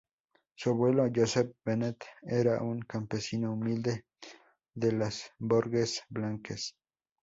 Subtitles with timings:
[0.55, 4.05] Su abuelo Josep Benet era un campesino humilde
[4.73, 6.75] de las Borges Blanques.